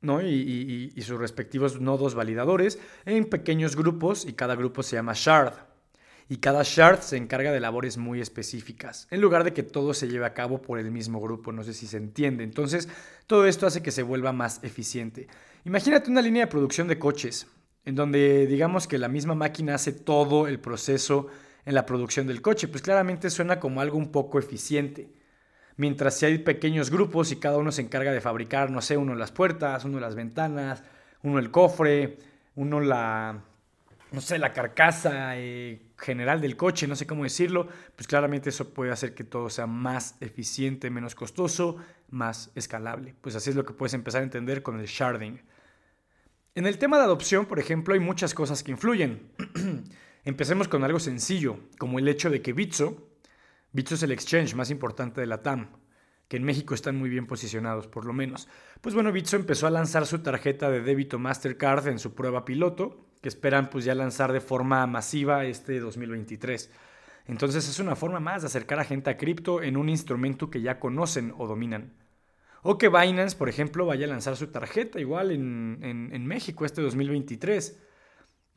¿no? 0.00 0.22
y, 0.22 0.90
sus 1.02 1.18
respectivos 1.18 1.78
nodos 1.78 2.14
validadores 2.14 2.78
en 3.04 3.26
pequeños 3.26 3.76
grupos 3.76 4.24
y 4.24 4.32
cada 4.32 4.54
grupo 4.54 4.82
se 4.82 4.96
llama 4.96 5.12
shard. 5.14 5.52
Y 6.30 6.36
cada 6.38 6.62
shard 6.64 7.00
se 7.00 7.18
encarga 7.18 7.52
de 7.52 7.60
labores 7.60 7.98
muy 7.98 8.20
específicas, 8.20 9.08
en 9.10 9.20
lugar 9.20 9.44
de 9.44 9.52
que 9.52 9.64
todo 9.64 9.92
se 9.92 10.08
lleve 10.08 10.24
a 10.24 10.32
cabo 10.32 10.62
por 10.62 10.78
el 10.78 10.90
mismo 10.90 11.20
grupo, 11.20 11.52
no 11.52 11.64
sé 11.64 11.74
si 11.74 11.86
se 11.86 11.98
entiende. 11.98 12.44
Entonces, 12.44 12.88
todo 13.26 13.46
esto 13.46 13.66
hace 13.66 13.82
que 13.82 13.90
se 13.90 14.04
vuelva 14.04 14.32
más 14.32 14.62
eficiente. 14.62 15.26
Imagínate 15.64 16.10
una 16.10 16.22
línea 16.22 16.46
de 16.46 16.50
producción 16.50 16.88
de 16.88 16.98
coches, 16.98 17.48
en 17.84 17.94
donde 17.94 18.46
digamos 18.46 18.86
que 18.86 18.96
la 18.96 19.08
misma 19.08 19.34
máquina 19.34 19.74
hace 19.74 19.92
todo 19.92 20.46
el 20.46 20.60
proceso 20.60 21.26
en 21.64 21.74
la 21.74 21.86
producción 21.86 22.26
del 22.26 22.42
coche. 22.42 22.68
Pues 22.68 22.82
claramente 22.82 23.30
suena 23.30 23.60
como 23.60 23.80
algo 23.80 23.98
un 23.98 24.12
poco 24.12 24.38
eficiente. 24.38 25.12
Mientras 25.76 26.18
si 26.18 26.26
hay 26.26 26.38
pequeños 26.38 26.90
grupos 26.90 27.32
y 27.32 27.36
cada 27.36 27.56
uno 27.58 27.72
se 27.72 27.82
encarga 27.82 28.12
de 28.12 28.20
fabricar, 28.20 28.70
no 28.70 28.82
sé, 28.82 28.96
uno 28.96 29.14
las 29.14 29.32
puertas, 29.32 29.84
uno 29.84 29.98
las 29.98 30.14
ventanas, 30.14 30.82
uno 31.22 31.38
el 31.38 31.50
cofre, 31.50 32.18
uno 32.56 32.80
la, 32.80 33.42
no 34.12 34.20
sé, 34.20 34.38
la 34.38 34.52
carcasa 34.52 35.38
eh, 35.38 35.80
general 35.96 36.40
del 36.40 36.56
coche, 36.56 36.86
no 36.86 36.96
sé 36.96 37.06
cómo 37.06 37.22
decirlo, 37.22 37.68
pues 37.94 38.06
claramente 38.06 38.50
eso 38.50 38.74
puede 38.74 38.90
hacer 38.90 39.14
que 39.14 39.24
todo 39.24 39.48
sea 39.48 39.66
más 39.66 40.16
eficiente, 40.20 40.90
menos 40.90 41.14
costoso, 41.14 41.76
más 42.10 42.50
escalable. 42.54 43.14
Pues 43.20 43.34
así 43.34 43.50
es 43.50 43.56
lo 43.56 43.64
que 43.64 43.72
puedes 43.72 43.94
empezar 43.94 44.20
a 44.20 44.24
entender 44.24 44.62
con 44.62 44.80
el 44.80 44.86
sharding. 44.86 45.40
En 46.56 46.66
el 46.66 46.78
tema 46.78 46.98
de 46.98 47.04
adopción, 47.04 47.46
por 47.46 47.58
ejemplo, 47.58 47.94
hay 47.94 48.00
muchas 48.00 48.34
cosas 48.34 48.62
que 48.62 48.72
influyen. 48.72 49.30
Empecemos 50.24 50.68
con 50.68 50.84
algo 50.84 51.00
sencillo, 51.00 51.58
como 51.78 51.98
el 51.98 52.08
hecho 52.08 52.30
de 52.30 52.42
que 52.42 52.52
Bitso, 52.52 53.08
Bitso 53.72 53.94
es 53.94 54.02
el 54.02 54.12
exchange 54.12 54.54
más 54.54 54.70
importante 54.70 55.20
de 55.20 55.26
la 55.26 55.42
TAM, 55.42 55.68
que 56.28 56.36
en 56.36 56.44
México 56.44 56.74
están 56.74 56.96
muy 56.96 57.08
bien 57.08 57.26
posicionados, 57.26 57.86
por 57.86 58.04
lo 58.04 58.12
menos. 58.12 58.48
Pues 58.80 58.94
bueno, 58.94 59.12
Bitso 59.12 59.36
empezó 59.36 59.66
a 59.66 59.70
lanzar 59.70 60.06
su 60.06 60.18
tarjeta 60.20 60.70
de 60.70 60.82
débito 60.82 61.18
Mastercard 61.18 61.88
en 61.88 61.98
su 61.98 62.14
prueba 62.14 62.44
piloto, 62.44 63.06
que 63.22 63.28
esperan 63.28 63.70
pues 63.70 63.84
ya 63.84 63.94
lanzar 63.94 64.32
de 64.32 64.40
forma 64.40 64.86
masiva 64.86 65.44
este 65.44 65.80
2023. 65.80 66.70
Entonces 67.26 67.68
es 67.68 67.78
una 67.78 67.96
forma 67.96 68.20
más 68.20 68.42
de 68.42 68.46
acercar 68.46 68.78
a 68.78 68.84
gente 68.84 69.10
a 69.10 69.16
cripto 69.16 69.62
en 69.62 69.76
un 69.76 69.88
instrumento 69.88 70.50
que 70.50 70.62
ya 70.62 70.80
conocen 70.80 71.32
o 71.38 71.46
dominan. 71.46 71.94
O 72.62 72.76
que 72.76 72.88
Binance, 72.88 73.36
por 73.36 73.48
ejemplo, 73.48 73.86
vaya 73.86 74.04
a 74.06 74.10
lanzar 74.10 74.36
su 74.36 74.48
tarjeta 74.48 75.00
igual 75.00 75.30
en, 75.30 75.78
en 75.82 76.26
México 76.26 76.66
este 76.66 76.82
2023. 76.82 77.78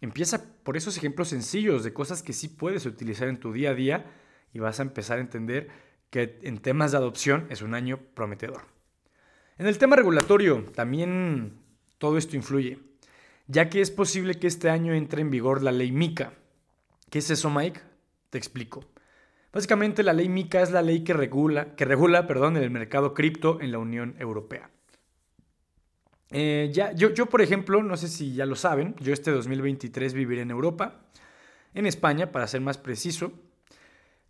Empieza 0.04 0.44
por 0.64 0.76
esos 0.76 0.98
ejemplos 0.98 1.30
sencillos 1.30 1.86
de 1.86 1.94
cosas 1.94 2.22
que 2.22 2.34
sí 2.34 2.50
puedes 2.50 2.86
utilizar 2.86 3.30
en 3.30 3.40
tu 3.40 3.54
día 3.54 3.70
a 3.70 3.74
día 3.74 4.06
y 4.52 4.60
vas 4.60 4.82
a 4.82 4.84
empezar 4.84 5.18
a 5.18 5.22
entender 5.22 5.70
que 6.10 6.40
en 6.44 6.58
temas 6.58 6.92
de 6.92 6.98
adopción 6.98 7.48
es 7.50 7.62
un 7.62 7.74
año 7.74 8.02
prometedor. 8.14 8.64
En 9.58 9.66
el 9.66 9.78
tema 9.78 9.96
regulatorio 9.96 10.66
también 10.76 11.54
todo 12.00 12.18
esto 12.18 12.36
influye, 12.36 12.80
ya 13.48 13.70
que 13.70 13.80
es 13.80 13.92
posible 13.92 14.36
que 14.36 14.48
este 14.48 14.70
año 14.70 14.94
entre 14.94 15.22
en 15.22 15.30
vigor 15.30 15.64
la 15.64 15.72
ley 15.72 15.94
MICA. 15.94 16.34
¿Qué 17.10 17.20
es 17.20 17.30
eso, 17.30 17.50
Mike? 17.50 17.80
Te 18.30 18.38
explico. 18.38 18.84
Básicamente 19.54 20.04
la 20.04 20.12
ley 20.12 20.28
MICA 20.28 20.64
es 20.64 20.72
la 20.72 20.82
ley 20.82 21.06
que 21.06 21.14
regula, 21.14 21.76
que 21.76 21.86
regula 21.86 22.28
perdón, 22.28 22.58
el 22.58 22.72
mercado 22.72 23.14
cripto 23.14 23.62
en 23.62 23.72
la 23.72 23.78
Unión 23.78 24.18
Europea. 24.20 24.70
Eh, 26.36 26.72
yo, 26.74 27.25
por 27.28 27.44
ejemplo, 27.44 27.84
no 27.84 27.96
sé 27.96 28.08
si 28.08 28.34
ya 28.34 28.48
lo 28.48 28.56
saben, 28.56 28.96
yo 29.00 29.13
este 29.13 29.30
2023 29.30 30.16
viviré 30.16 30.42
en 30.42 30.50
Europa, 30.50 31.06
en 31.75 31.86
España, 31.86 32.32
para 32.32 32.48
ser 32.48 32.60
más 32.60 32.80
preciso, 32.80 33.34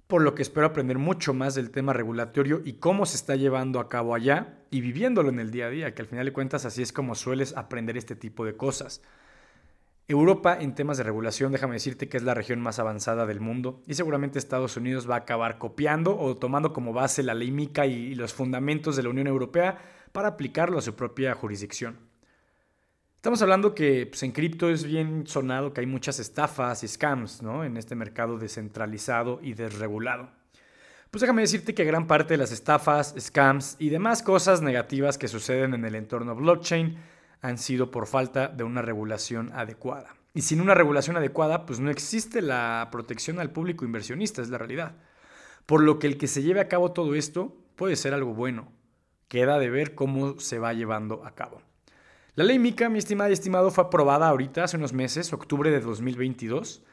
por 0.08 0.22
lo 0.22 0.36
que 0.36 0.42
espero 0.42 0.68
aprender 0.68 0.98
mucho 0.98 1.34
más 1.34 1.56
del 1.56 1.72
tema 1.72 1.94
regulatorio 1.94 2.62
y 2.66 2.74
cómo 2.74 3.06
se 3.06 3.16
está 3.16 3.38
llevando 3.38 3.80
a 3.80 3.88
cabo 3.88 4.14
allá 4.16 4.60
y 4.70 4.82
viviéndolo 4.82 5.30
en 5.30 5.40
el 5.40 5.50
día 5.50 5.68
a 5.68 5.70
día, 5.70 5.96
que 5.96 6.02
al 6.02 6.10
final 6.10 6.26
de 6.26 6.34
cuentas 6.34 6.66
así 6.66 6.82
es 6.82 6.92
como 6.92 7.16
sueles 7.16 7.56
aprender 7.56 7.96
este 7.96 8.18
tipo 8.18 8.44
de 8.44 8.58
cosas. 8.58 9.02
Europa 10.10 10.58
en 10.60 10.76
temas 10.76 10.98
de 10.98 11.04
regulación, 11.04 11.54
déjame 11.54 11.76
decirte 11.76 12.10
que 12.10 12.18
es 12.18 12.24
la 12.24 12.34
región 12.34 12.60
más 12.60 12.80
avanzada 12.80 13.26
del 13.26 13.40
mundo 13.40 13.82
y 13.88 13.94
seguramente 13.94 14.38
Estados 14.38 14.76
Unidos 14.76 15.10
va 15.10 15.16
a 15.16 15.20
acabar 15.20 15.58
copiando 15.58 16.20
o 16.20 16.36
tomando 16.36 16.74
como 16.74 16.92
base 16.92 17.24
la 17.24 17.34
ley 17.34 17.52
MICA 17.52 17.86
y 17.86 18.14
los 18.14 18.34
fundamentos 18.34 18.98
de 18.98 19.04
la 19.04 19.10
Unión 19.10 19.28
Europea 19.28 19.78
para 20.14 20.30
aplicarlo 20.30 20.78
a 20.80 20.82
su 20.82 20.96
propia 20.96 21.34
jurisdicción. 21.34 21.98
Estamos 23.18 23.42
hablando 23.42 23.74
que 23.74 24.06
pues, 24.06 24.24
en 24.24 24.32
cripto 24.32 24.70
es 24.70 24.84
bien 24.84 25.26
sonado 25.28 25.74
que 25.74 25.82
hay 25.82 25.88
muchas 25.88 26.20
estafas 26.20 26.84
y 26.84 26.88
scams 26.88 27.42
¿no? 27.42 27.64
en 27.64 27.78
este 27.78 27.96
mercado 27.96 28.38
descentralizado 28.38 29.40
y 29.42 29.54
desregulado. 29.54 30.30
Pues 31.10 31.22
déjame 31.22 31.44
decirte 31.44 31.74
que 31.74 31.86
gran 31.86 32.06
parte 32.06 32.34
de 32.34 32.40
las 32.40 32.52
estafas, 32.52 33.16
scams 33.18 33.78
y 33.80 33.90
demás 33.90 34.24
cosas 34.24 34.62
negativas 34.62 35.18
que 35.18 35.28
suceden 35.28 35.74
en 35.74 35.86
el 35.86 35.96
entorno 35.96 36.36
blockchain 36.36 36.98
han 37.42 37.58
sido 37.58 37.92
por 37.92 38.08
falta 38.08 38.50
de 38.50 38.64
una 38.64 38.82
regulación 38.82 39.52
adecuada. 39.54 40.16
Y 40.34 40.42
sin 40.42 40.60
una 40.60 40.74
regulación 40.74 41.16
adecuada, 41.16 41.66
pues 41.66 41.80
no 41.80 41.92
existe 41.92 42.42
la 42.42 42.90
protección 42.92 43.40
al 43.40 43.52
público 43.52 43.86
inversionista, 43.86 44.42
es 44.42 44.50
la 44.50 44.58
realidad. 44.58 44.96
Por 45.66 45.82
lo 45.82 45.98
que 45.98 46.08
el 46.08 46.18
que 46.18 46.28
se 46.28 46.42
lleve 46.42 46.60
a 46.60 46.68
cabo 46.68 46.92
todo 46.92 47.16
esto 47.16 47.56
puede 47.78 47.96
ser 47.96 48.14
algo 48.14 48.34
bueno. 48.34 48.73
Queda 49.34 49.58
de 49.58 49.72
ver 49.72 49.96
cómo 49.96 50.40
se 50.40 50.60
va 50.60 50.74
llevando 50.74 51.26
a 51.26 51.34
cabo. 51.34 51.60
La 52.36 52.44
ley 52.44 52.60
MICA, 52.60 52.90
mi 52.90 53.00
estimada 53.00 53.32
y 53.32 53.34
estimado, 53.34 53.72
fue 53.72 53.86
aprobada 53.86 54.28
ahorita, 54.28 54.64
hace 54.64 54.78
unos 54.78 54.94
meses, 54.94 55.34
octubre 55.34 55.72
de 55.72 55.80
2022. 55.80 56.84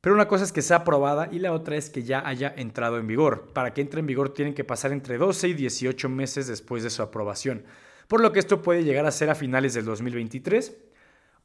Pero 0.00 0.14
una 0.14 0.28
cosa 0.28 0.44
es 0.44 0.52
que 0.52 0.62
sea 0.62 0.78
aprobada 0.78 1.28
y 1.32 1.40
la 1.40 1.52
otra 1.52 1.74
es 1.74 1.90
que 1.90 2.04
ya 2.04 2.22
haya 2.24 2.54
entrado 2.56 2.98
en 2.98 3.08
vigor. 3.08 3.50
Para 3.52 3.74
que 3.74 3.80
entre 3.80 3.98
en 3.98 4.06
vigor 4.06 4.32
tienen 4.32 4.54
que 4.54 4.62
pasar 4.62 4.92
entre 4.92 5.18
12 5.18 5.48
y 5.48 5.54
18 5.54 6.08
meses 6.08 6.46
después 6.46 6.84
de 6.84 6.90
su 6.90 7.02
aprobación 7.02 7.64
por 8.12 8.20
lo 8.20 8.30
que 8.30 8.40
esto 8.40 8.60
puede 8.60 8.84
llegar 8.84 9.06
a 9.06 9.10
ser 9.10 9.30
a 9.30 9.34
finales 9.34 9.72
del 9.72 9.86
2023 9.86 10.76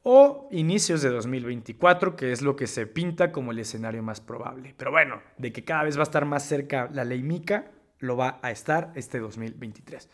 o 0.02 0.50
inicios 0.52 1.00
de 1.00 1.08
2024, 1.08 2.14
que 2.14 2.30
es 2.30 2.42
lo 2.42 2.56
que 2.56 2.66
se 2.66 2.86
pinta 2.86 3.32
como 3.32 3.52
el 3.52 3.58
escenario 3.58 4.02
más 4.02 4.20
probable. 4.20 4.74
Pero 4.76 4.90
bueno, 4.90 5.22
de 5.38 5.50
que 5.50 5.64
cada 5.64 5.84
vez 5.84 5.96
va 5.96 6.00
a 6.00 6.04
estar 6.04 6.26
más 6.26 6.46
cerca 6.46 6.90
la 6.92 7.06
ley 7.06 7.22
MICA, 7.22 7.70
lo 8.00 8.16
va 8.16 8.38
a 8.42 8.50
estar 8.50 8.92
este 8.94 9.18
2023. 9.18 10.08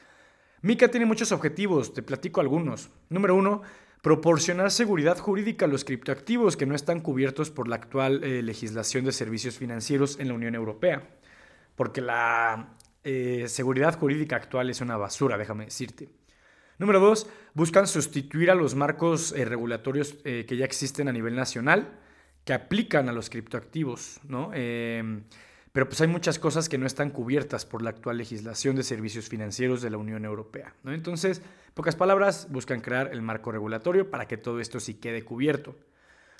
MICA 0.62 0.88
tiene 0.88 1.04
muchos 1.04 1.30
objetivos, 1.32 1.92
te 1.92 2.02
platico 2.02 2.40
algunos. 2.40 2.88
Número 3.10 3.34
uno, 3.34 3.60
proporcionar 4.00 4.70
seguridad 4.70 5.18
jurídica 5.18 5.66
a 5.66 5.68
los 5.68 5.84
criptoactivos 5.84 6.56
que 6.56 6.66
no 6.66 6.74
están 6.74 7.00
cubiertos 7.00 7.50
por 7.50 7.68
la 7.68 7.76
actual 7.76 8.24
eh, 8.24 8.42
legislación 8.42 9.04
de 9.04 9.12
servicios 9.12 9.58
financieros 9.58 10.18
en 10.18 10.28
la 10.28 10.34
Unión 10.34 10.54
Europea. 10.54 11.06
Porque 11.74 12.00
la 12.00 12.76
eh, 13.02 13.44
seguridad 13.48 13.98
jurídica 13.98 14.36
actual 14.36 14.70
es 14.70 14.80
una 14.80 14.96
basura, 14.96 15.36
déjame 15.36 15.66
decirte. 15.66 16.08
Número 16.78 16.98
dos, 16.98 17.28
buscan 17.52 17.86
sustituir 17.86 18.50
a 18.50 18.54
los 18.54 18.74
marcos 18.74 19.32
eh, 19.32 19.44
regulatorios 19.44 20.14
que 20.24 20.56
ya 20.56 20.64
existen 20.64 21.08
a 21.08 21.12
nivel 21.12 21.36
nacional, 21.36 22.00
que 22.44 22.54
aplican 22.54 23.08
a 23.08 23.12
los 23.12 23.28
criptoactivos, 23.28 24.20
¿no? 24.24 24.50
Pero 25.74 25.88
pues 25.88 26.00
hay 26.00 26.06
muchas 26.06 26.38
cosas 26.38 26.68
que 26.68 26.78
no 26.78 26.86
están 26.86 27.10
cubiertas 27.10 27.66
por 27.66 27.82
la 27.82 27.90
actual 27.90 28.16
legislación 28.16 28.76
de 28.76 28.84
servicios 28.84 29.28
financieros 29.28 29.82
de 29.82 29.90
la 29.90 29.96
Unión 29.96 30.24
Europea, 30.24 30.72
¿no? 30.84 30.92
Entonces, 30.92 31.42
pocas 31.74 31.96
palabras, 31.96 32.46
buscan 32.48 32.80
crear 32.80 33.10
el 33.12 33.22
marco 33.22 33.50
regulatorio 33.50 34.08
para 34.08 34.28
que 34.28 34.36
todo 34.36 34.60
esto 34.60 34.78
sí 34.78 34.94
quede 34.94 35.24
cubierto. 35.24 35.74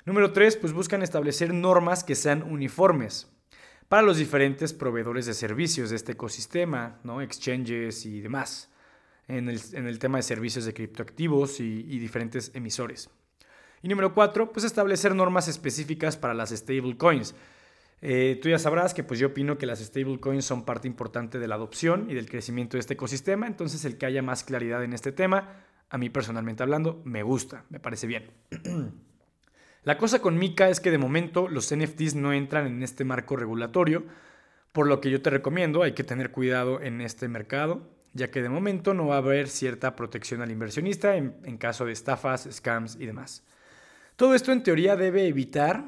Número 0.05 0.31
tres, 0.31 0.55
pues 0.55 0.71
buscan 0.71 1.01
establecer 1.01 1.53
normas 1.53 2.05
que 2.05 2.15
sean 2.15 2.43
uniformes 2.43 3.29
para 3.89 4.03
los 4.03 4.15
diferentes 4.15 4.71
proveedores 4.71 5.25
de 5.25 5.33
servicios 5.33 5.89
de 5.89 5.97
este 5.97 6.13
ecosistema, 6.13 7.01
¿no? 7.03 7.21
Exchanges 7.21 8.05
y 8.05 8.21
demás 8.21 8.69
en 9.27 9.49
el, 9.49 9.99
tema 9.99 10.19
de 10.19 10.23
servicios 10.23 10.63
de 10.63 10.73
criptoactivos 10.73 11.59
y, 11.59 11.99
diferentes 11.99 12.51
emisores. 12.53 13.09
Y 13.81 13.89
número 13.89 14.13
cuatro, 14.13 14.53
pues 14.53 14.63
establecer 14.63 15.13
normas 15.13 15.49
específicas 15.49 16.15
para 16.15 16.33
las 16.33 16.51
stablecoins. 16.51 17.35
Eh, 18.01 18.39
tú 18.41 18.49
ya 18.49 18.59
sabrás 18.59 18.93
que 18.93 19.03
pues 19.03 19.19
yo 19.19 19.27
opino 19.27 19.57
que 19.57 19.65
las 19.65 19.79
stablecoins 19.79 20.45
son 20.45 20.65
parte 20.65 20.87
importante 20.87 21.39
de 21.39 21.47
la 21.47 21.55
adopción 21.55 22.09
y 22.09 22.13
del 22.13 22.29
crecimiento 22.29 22.77
de 22.77 22.81
este 22.81 22.93
ecosistema, 22.93 23.47
entonces 23.47 23.85
el 23.85 23.97
que 23.97 24.05
haya 24.05 24.21
más 24.21 24.43
claridad 24.43 24.83
en 24.83 24.93
este 24.93 25.11
tema, 25.11 25.63
a 25.89 25.97
mí 25.97 26.09
personalmente 26.09 26.63
hablando, 26.63 27.01
me 27.05 27.23
gusta, 27.23 27.65
me 27.69 27.79
parece 27.79 28.07
bien. 28.07 28.31
la 29.83 29.97
cosa 29.97 30.21
con 30.21 30.37
Mika 30.37 30.69
es 30.69 30.79
que 30.79 30.91
de 30.91 30.97
momento 30.97 31.47
los 31.47 31.73
NFTs 31.75 32.15
no 32.15 32.33
entran 32.33 32.67
en 32.67 32.83
este 32.83 33.05
marco 33.05 33.35
regulatorio, 33.35 34.05
por 34.71 34.87
lo 34.87 34.99
que 35.01 35.09
yo 35.09 35.21
te 35.21 35.29
recomiendo, 35.29 35.83
hay 35.83 35.93
que 35.93 36.03
tener 36.03 36.31
cuidado 36.31 36.81
en 36.81 37.01
este 37.01 37.27
mercado 37.27 37.95
ya 38.15 38.31
que 38.31 38.41
de 38.41 38.49
momento 38.49 38.93
no 38.93 39.07
va 39.07 39.15
a 39.15 39.17
haber 39.17 39.49
cierta 39.49 39.95
protección 39.95 40.41
al 40.41 40.49
inversionista 40.49 41.17
en, 41.17 41.57
caso 41.57 41.85
de 41.85 41.91
estafas, 41.91 42.47
scams 42.49 42.95
y 42.95 43.05
demás. 43.05 43.43
Todo 44.15 44.33
esto 44.35 44.53
en 44.53 44.63
teoría 44.63 44.95
debe 44.95 45.27
evitar 45.27 45.83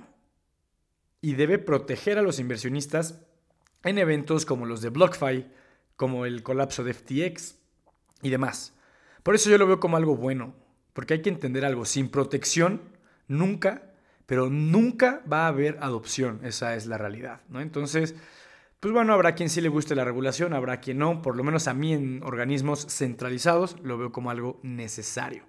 y 1.28 1.34
debe 1.34 1.60
proteger 1.60 2.18
a 2.18 2.22
los 2.22 2.40
inversionistas 2.40 3.20
en 3.84 3.98
eventos 3.98 4.46
como 4.46 4.66
los 4.66 4.80
de 4.80 4.88
BlockFi, 4.88 5.46
como 5.98 6.26
el 6.26 6.42
colapso 6.42 6.86
de 6.86 6.94
FTX 6.94 7.58
y 8.22 8.30
demás. 8.30 8.74
Por 9.24 9.36
eso 9.36 9.50
yo 9.50 9.58
lo 9.58 9.68
veo 9.68 9.82
como 9.82 9.98
algo 9.98 10.16
bueno, 10.16 10.56
porque 10.94 11.16
hay 11.16 11.22
que 11.22 11.30
entender 11.30 11.66
algo, 11.66 11.84
sin 11.84 12.08
protección 12.08 12.82
nunca, 13.28 13.92
pero 14.26 14.50
nunca 14.50 15.22
va 15.30 15.44
a 15.44 15.48
haber 15.50 15.78
adopción, 15.82 16.40
esa 16.46 16.76
es 16.76 16.86
la 16.86 16.98
realidad, 16.98 17.42
¿no? 17.50 17.60
Entonces, 17.60 18.16
pues 18.80 18.94
bueno, 18.94 19.12
habrá 19.12 19.36
quien 19.36 19.50
sí 19.50 19.60
le 19.60 19.68
guste 19.68 19.96
la 19.96 20.06
regulación, 20.06 20.54
habrá 20.54 20.80
quien 20.80 20.98
no, 21.00 21.22
por 21.22 21.36
lo 21.36 21.44
menos 21.44 21.68
a 21.68 21.74
mí 21.74 21.92
en 21.92 22.24
organismos 22.24 22.88
centralizados 22.88 23.76
lo 23.84 23.98
veo 23.98 24.14
como 24.14 24.32
algo 24.32 24.62
necesario. 24.64 25.44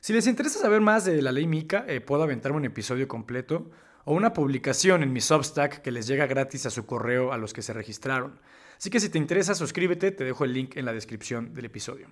Si 0.00 0.12
les 0.12 0.26
interesa 0.26 0.58
saber 0.58 0.80
más 0.80 1.04
de 1.04 1.22
la 1.22 1.30
ley 1.30 1.46
MICA, 1.46 1.84
eh, 1.86 2.00
puedo 2.00 2.24
aventarme 2.24 2.58
un 2.58 2.64
episodio 2.64 3.06
completo 3.06 3.70
o 4.08 4.14
una 4.14 4.32
publicación 4.32 5.02
en 5.02 5.12
mi 5.12 5.20
Substack 5.20 5.82
que 5.82 5.90
les 5.90 6.06
llega 6.06 6.26
gratis 6.26 6.64
a 6.64 6.70
su 6.70 6.86
correo 6.86 7.30
a 7.30 7.36
los 7.36 7.52
que 7.52 7.60
se 7.60 7.74
registraron. 7.74 8.40
Así 8.78 8.88
que 8.88 9.00
si 9.00 9.10
te 9.10 9.18
interesa, 9.18 9.54
suscríbete, 9.54 10.12
te 10.12 10.24
dejo 10.24 10.46
el 10.46 10.54
link 10.54 10.78
en 10.78 10.86
la 10.86 10.94
descripción 10.94 11.52
del 11.52 11.66
episodio. 11.66 12.08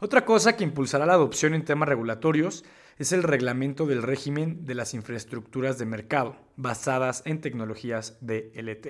Otra 0.00 0.24
cosa 0.24 0.56
que 0.56 0.64
impulsará 0.64 1.06
la 1.06 1.12
adopción 1.12 1.54
en 1.54 1.64
temas 1.64 1.88
regulatorios 1.88 2.64
es 2.98 3.12
el 3.12 3.22
reglamento 3.22 3.86
del 3.86 4.02
régimen 4.02 4.64
de 4.64 4.74
las 4.74 4.94
infraestructuras 4.94 5.78
de 5.78 5.86
mercado 5.86 6.34
basadas 6.56 7.22
en 7.24 7.40
tecnologías 7.40 8.18
DLT. 8.20 8.88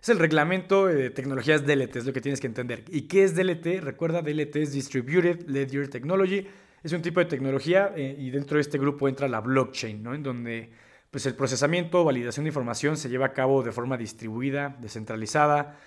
Es 0.00 0.08
el 0.08 0.18
reglamento 0.18 0.86
de 0.86 1.10
tecnologías 1.10 1.66
DLT, 1.66 1.96
es 1.96 2.06
lo 2.06 2.14
que 2.14 2.22
tienes 2.22 2.40
que 2.40 2.46
entender. 2.46 2.84
¿Y 2.88 3.02
qué 3.02 3.22
es 3.22 3.36
DLT? 3.36 3.82
Recuerda, 3.82 4.22
DLT 4.22 4.56
es 4.56 4.72
Distributed 4.72 5.46
Ledger 5.46 5.88
Technology. 5.88 6.46
Es 6.82 6.94
un 6.94 7.02
tipo 7.02 7.20
de 7.20 7.26
tecnología 7.26 7.92
eh, 7.94 8.16
y 8.18 8.30
dentro 8.30 8.56
de 8.56 8.62
este 8.62 8.78
grupo 8.78 9.08
entra 9.10 9.28
la 9.28 9.42
blockchain, 9.42 10.02
¿no? 10.02 10.14
En 10.14 10.22
donde 10.22 10.88
pues, 11.10 11.26
el 11.26 11.34
procesamiento 11.34 12.04
validación 12.04 12.44
de 12.44 12.48
información 12.48 12.96
se 12.96 13.08
lleva 13.08 13.26
a 13.26 13.32
cabo 13.32 13.62
de 13.62 13.72
forma 13.72 13.96
distribuida, 13.96 14.76
descentralizada. 14.80 15.78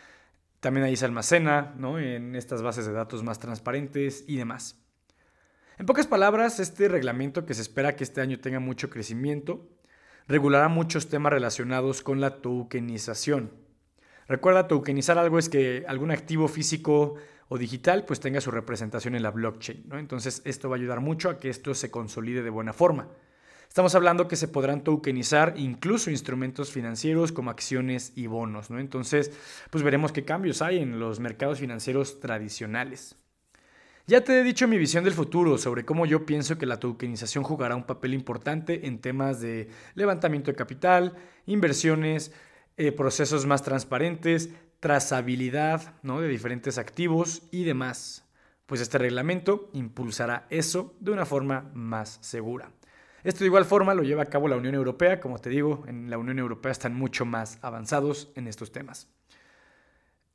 También 0.60 0.86
ahí 0.86 0.96
se 0.96 1.06
almacena, 1.06 1.74
¿no? 1.78 2.00
En 2.00 2.36
estas 2.36 2.62
bases 2.62 2.86
de 2.86 2.94
datos 2.94 3.24
más 3.24 3.40
transparentes 3.40 4.24
y 4.28 4.38
demás. 4.38 4.80
En 5.78 5.86
pocas 5.86 6.08
palabras, 6.08 6.60
este 6.60 6.88
reglamento 6.88 7.46
que 7.46 7.54
se 7.54 7.62
espera 7.62 7.96
que 7.96 8.04
este 8.04 8.22
año 8.22 8.40
tenga 8.40 8.60
mucho 8.60 8.90
crecimiento, 8.90 9.68
regulará 10.28 10.68
muchos 10.70 11.10
temas 11.10 11.34
relacionados 11.34 12.02
con 12.02 12.22
la 12.22 12.42
tokenización 12.42 13.64
Recuerda, 14.28 14.68
tokenizar 14.68 15.18
algo 15.18 15.38
es 15.38 15.50
que 15.50 15.84
algún 15.88 16.12
activo 16.12 16.48
físico 16.48 17.16
o 17.50 17.58
digital 17.58 18.06
pues 18.06 18.20
tenga 18.20 18.42
su 18.42 18.52
representación 18.52 19.16
en 19.16 19.24
la 19.24 19.32
blockchain. 19.32 19.84
¿no? 19.88 20.00
Entonces 20.00 20.42
esto 20.46 20.70
va 20.70 20.76
a 20.76 20.80
ayudar 20.80 21.02
mucho 21.02 21.30
a 21.30 21.38
que 21.38 21.50
esto 21.50 21.74
se 21.74 21.92
consolide 21.92 22.42
de 22.42 22.50
buena 22.50 22.74
forma. 22.74 23.10
Estamos 23.74 23.96
hablando 23.96 24.28
que 24.28 24.36
se 24.36 24.48
podrán 24.48 24.84
tokenizar 24.84 25.56
incluso 25.58 26.12
instrumentos 26.12 26.72
financieros 26.72 27.32
como 27.32 27.50
acciones 27.50 28.14
y 28.16 28.28
bonos. 28.28 28.70
¿no? 28.70 28.78
Entonces, 28.78 29.32
pues 29.72 29.84
veremos 29.84 30.12
qué 30.12 30.24
cambios 30.24 30.62
hay 30.62 30.78
en 30.78 31.00
los 31.00 31.20
mercados 31.20 31.58
financieros 31.58 32.20
tradicionales. 32.20 33.16
Ya 34.06 34.24
te 34.24 34.40
he 34.40 34.44
dicho 34.44 34.68
mi 34.68 34.78
visión 34.78 35.04
del 35.04 35.16
futuro 35.16 35.58
sobre 35.58 35.86
cómo 35.86 36.06
yo 36.06 36.24
pienso 36.24 36.60
que 36.60 36.68
la 36.68 36.80
tokenización 36.80 37.44
jugará 37.44 37.76
un 37.76 37.88
papel 37.88 38.14
importante 38.14 38.86
en 38.86 39.00
temas 39.00 39.42
de 39.42 39.70
levantamiento 39.96 40.52
de 40.52 40.56
capital, 40.56 41.16
inversiones, 41.48 42.32
eh, 42.78 42.92
procesos 42.92 43.48
más 43.48 43.64
transparentes, 43.64 44.52
trazabilidad 44.82 45.96
¿no? 46.04 46.22
de 46.22 46.28
diferentes 46.28 46.78
activos 46.78 47.42
y 47.50 47.64
demás. 47.64 48.24
Pues 48.68 48.82
este 48.82 49.00
reglamento 49.00 49.72
impulsará 49.74 50.46
eso 50.52 50.96
de 51.00 51.10
una 51.10 51.26
forma 51.26 51.72
más 51.74 52.20
segura. 52.22 52.70
Esto 53.24 53.40
de 53.40 53.46
igual 53.46 53.66
forma 53.66 53.94
lo 53.94 54.04
lleva 54.04 54.24
a 54.24 54.28
cabo 54.28 54.48
la 54.48 54.58
Unión 54.58 54.76
Europea, 54.76 55.20
como 55.20 55.40
te 55.40 55.50
digo, 55.50 55.84
en 55.88 56.10
la 56.10 56.18
Unión 56.18 56.40
Europea 56.40 56.74
están 56.74 56.94
mucho 56.94 57.26
más 57.26 57.58
avanzados 57.62 58.32
en 58.36 58.48
estos 58.48 58.72
temas, 58.72 59.08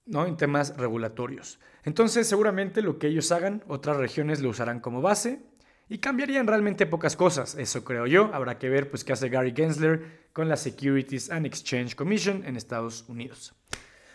¿no? 0.07 0.27
en 0.27 0.39
temas 0.39 0.75
regulatorios. 0.77 1.59
Entonces 1.85 2.27
seguramente 2.27 2.81
lo 2.81 2.99
que 2.99 3.09
ellos 3.09 3.31
hagan, 3.31 3.63
otras 3.69 3.99
regiones 3.99 4.41
lo 4.41 4.49
usarán 4.49 4.81
como 4.81 5.03
base 5.03 5.43
y 5.91 5.99
cambiarían 5.99 6.47
realmente 6.47 6.87
pocas 6.87 7.15
cosas, 7.15 7.57
eso 7.57 7.85
creo 7.85 8.07
yo. 8.07 8.31
Habrá 8.33 8.59
que 8.59 8.71
ver 8.71 8.89
pues 8.89 9.05
qué 9.05 9.13
hace 9.13 9.29
Gary 9.29 9.53
Gensler 9.55 10.29
con 10.33 10.49
la 10.49 10.57
Securities 10.57 11.31
and 11.31 11.45
Exchange 11.45 11.95
Commission 11.95 12.45
en 12.47 12.57
Estados 12.57 13.05
Unidos. 13.09 13.55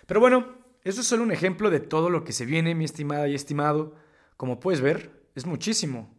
Pero 0.08 0.20
bueno, 0.20 0.56
eso 0.84 1.02
es 1.02 1.08
solo 1.08 1.24
un 1.24 1.32
ejemplo 1.32 1.70
de 1.70 1.80
todo 1.80 2.10
lo 2.10 2.24
que 2.24 2.34
se 2.34 2.46
viene, 2.46 2.76
mi 2.76 2.86
estimada 2.86 3.28
y 3.28 3.36
estimado. 3.36 3.96
Como 4.36 4.60
puedes 4.60 4.82
ver, 4.82 5.24
es 5.36 5.46
muchísimo. 5.46 6.13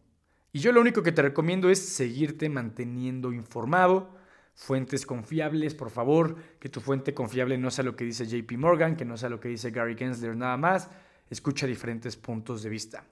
Y 0.54 0.60
yo 0.60 0.70
lo 0.70 0.80
único 0.80 1.02
que 1.02 1.10
te 1.10 1.20
recomiendo 1.20 1.68
es 1.68 1.80
seguirte 1.80 2.48
manteniendo 2.48 3.32
informado. 3.32 4.14
Fuentes 4.54 5.04
confiables, 5.04 5.74
por 5.74 5.90
favor, 5.90 6.36
que 6.60 6.68
tu 6.68 6.80
fuente 6.80 7.12
confiable 7.12 7.58
no 7.58 7.72
sea 7.72 7.84
lo 7.84 7.96
que 7.96 8.04
dice 8.04 8.24
JP 8.24 8.52
Morgan, 8.58 8.94
que 8.94 9.04
no 9.04 9.16
sea 9.16 9.28
lo 9.28 9.40
que 9.40 9.48
dice 9.48 9.72
Gary 9.72 9.96
Gensler 9.96 10.36
nada 10.36 10.56
más. 10.56 10.90
Escucha 11.28 11.66
diferentes 11.66 12.16
puntos 12.16 12.62
de 12.62 12.70
vista. 12.70 13.04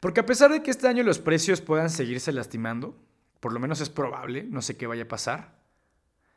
Porque 0.00 0.18
a 0.18 0.26
pesar 0.26 0.50
de 0.50 0.64
que 0.64 0.72
este 0.72 0.88
año 0.88 1.04
los 1.04 1.20
precios 1.20 1.60
puedan 1.60 1.90
seguirse 1.90 2.32
lastimando, 2.32 2.96
por 3.38 3.52
lo 3.52 3.60
menos 3.60 3.80
es 3.80 3.88
probable, 3.88 4.42
no 4.42 4.60
sé 4.60 4.76
qué 4.76 4.88
vaya 4.88 5.04
a 5.04 5.08
pasar, 5.08 5.60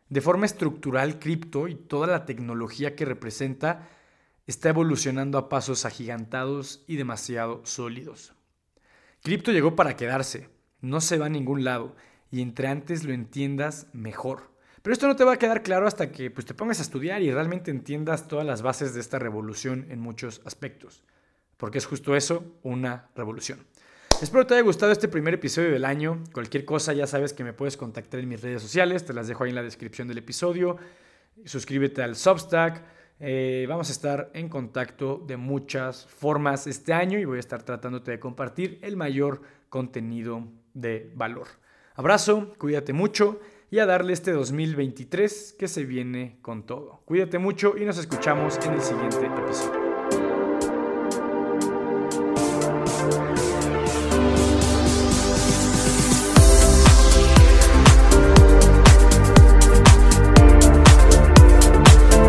de 0.09 0.21
forma 0.21 0.45
estructural 0.45 1.17
cripto 1.17 1.67
y 1.67 1.73
toda 1.73 2.05
la 2.05 2.25
tecnología 2.25 2.95
que 2.95 3.05
representa 3.05 3.89
está 4.45 4.69
evolucionando 4.69 5.39
a 5.39 5.49
pasos 5.49 5.83
agigantados 5.85 6.83
y 6.85 6.97
demasiado 6.97 7.65
sólidos. 7.65 8.35
Cripto 9.23 9.51
llegó 9.51 9.75
para 9.75 9.95
quedarse, 9.95 10.49
no 10.81 11.01
se 11.01 11.17
va 11.17 11.25
a 11.25 11.29
ningún 11.29 11.63
lado 11.63 11.95
y 12.29 12.41
entre 12.41 12.67
antes 12.67 13.03
lo 13.03 13.13
entiendas 13.13 13.87
mejor. 13.93 14.51
Pero 14.83 14.93
esto 14.93 15.07
no 15.07 15.15
te 15.15 15.23
va 15.23 15.33
a 15.33 15.39
quedar 15.39 15.63
claro 15.63 15.87
hasta 15.87 16.11
que 16.11 16.29
pues, 16.29 16.45
te 16.45 16.53
pongas 16.53 16.79
a 16.79 16.83
estudiar 16.83 17.21
y 17.21 17.31
realmente 17.31 17.71
entiendas 17.71 18.27
todas 18.27 18.45
las 18.45 18.61
bases 18.61 18.93
de 18.93 18.99
esta 18.99 19.17
revolución 19.17 19.87
en 19.89 19.99
muchos 19.99 20.41
aspectos 20.45 21.03
porque 21.63 21.77
es 21.77 21.85
justo 21.85 22.13
eso, 22.13 22.43
una 22.63 23.07
revolución. 23.15 23.65
Espero 24.21 24.45
te 24.45 24.53
haya 24.55 24.63
gustado 24.63 24.91
este 24.91 25.07
primer 25.07 25.35
episodio 25.35 25.71
del 25.71 25.85
año. 25.85 26.21
Cualquier 26.33 26.65
cosa 26.65 26.91
ya 26.91 27.07
sabes 27.07 27.31
que 27.31 27.45
me 27.45 27.53
puedes 27.53 27.77
contactar 27.77 28.19
en 28.19 28.27
mis 28.27 28.41
redes 28.41 28.61
sociales, 28.61 29.05
te 29.05 29.13
las 29.13 29.29
dejo 29.29 29.45
ahí 29.45 29.51
en 29.51 29.55
la 29.55 29.63
descripción 29.63 30.09
del 30.09 30.17
episodio. 30.17 30.75
Suscríbete 31.45 32.03
al 32.03 32.17
Substack. 32.17 32.83
Eh, 33.19 33.65
vamos 33.69 33.89
a 33.89 33.93
estar 33.93 34.31
en 34.33 34.49
contacto 34.49 35.23
de 35.25 35.37
muchas 35.37 36.05
formas 36.07 36.67
este 36.67 36.93
año 36.93 37.19
y 37.19 37.25
voy 37.25 37.37
a 37.37 37.39
estar 37.39 37.63
tratándote 37.63 38.11
de 38.11 38.19
compartir 38.19 38.79
el 38.81 38.97
mayor 38.97 39.41
contenido 39.69 40.47
de 40.73 41.11
valor. 41.15 41.47
Abrazo, 41.95 42.53
cuídate 42.57 42.91
mucho 42.91 43.39
y 43.69 43.79
a 43.79 43.85
darle 43.85 44.13
este 44.13 44.31
2023 44.31 45.55
que 45.57 45.67
se 45.67 45.85
viene 45.85 46.37
con 46.41 46.65
todo. 46.65 47.01
Cuídate 47.05 47.39
mucho 47.39 47.75
y 47.77 47.85
nos 47.85 47.97
escuchamos 47.97 48.57
en 48.65 48.73
el 48.73 48.81
siguiente 48.81 49.25
episodio. 49.25 49.82